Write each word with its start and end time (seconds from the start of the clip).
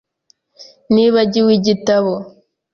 Nibagiwe 0.93 1.51
igitabo. 1.59 2.13